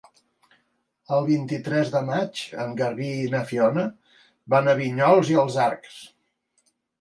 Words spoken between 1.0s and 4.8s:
El vint-i-tres de maig en Garbí i na Fiona van a